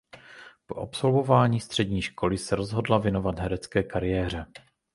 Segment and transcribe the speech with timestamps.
[0.65, 4.45] Po absolvování střední školy se rozhodla věnovat herecké kariéře.